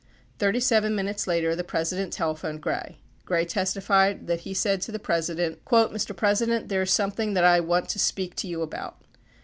[0.39, 2.97] Thirty seven minutes later the President telephoned Gray.
[3.23, 6.17] Gray testified that he said to the President: 47 Mr.
[6.17, 8.99] President, there is something that I want to speak to you about.